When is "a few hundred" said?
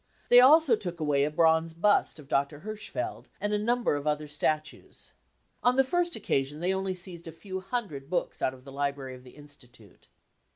7.27-8.09